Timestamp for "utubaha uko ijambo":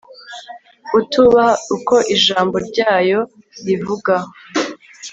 0.99-2.55